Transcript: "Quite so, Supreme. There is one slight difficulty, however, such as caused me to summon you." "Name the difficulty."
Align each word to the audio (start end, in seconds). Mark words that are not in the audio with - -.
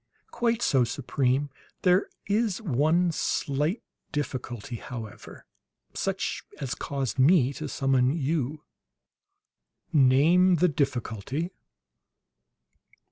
"Quite 0.31 0.63
so, 0.63 0.83
Supreme. 0.83 1.51
There 1.83 2.07
is 2.25 2.59
one 2.59 3.11
slight 3.11 3.83
difficulty, 4.11 4.77
however, 4.77 5.45
such 5.93 6.41
as 6.59 6.73
caused 6.73 7.19
me 7.19 7.53
to 7.53 7.69
summon 7.69 8.09
you." 8.17 8.63
"Name 9.93 10.55
the 10.55 10.69
difficulty." 10.69 11.51